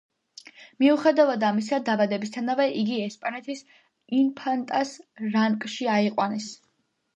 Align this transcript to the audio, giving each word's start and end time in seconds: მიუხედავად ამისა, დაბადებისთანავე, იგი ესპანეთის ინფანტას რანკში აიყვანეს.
მიუხედავად 0.83 1.45
ამისა, 1.49 1.79
დაბადებისთანავე, 1.89 2.67
იგი 2.85 2.97
ესპანეთის 3.09 3.63
ინფანტას 4.23 4.97
რანკში 5.37 5.93
აიყვანეს. 6.01 6.53